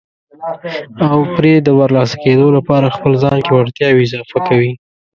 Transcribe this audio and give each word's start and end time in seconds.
او 1.07 1.19
پرې 1.35 1.53
د 1.65 1.69
برلاسه 1.79 2.15
کېدو 2.23 2.47
لپاره 2.57 2.93
خپل 2.95 3.13
ځان 3.23 3.37
کې 3.45 3.51
وړتیاوې 3.53 4.01
اضافه 4.05 4.39
کوي. 4.47 4.71